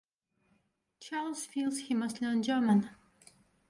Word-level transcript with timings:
Charles 0.99 1.45
feels 1.45 1.77
he 1.81 1.93
must 1.93 2.21
learn 2.21 2.41
German. 2.41 2.89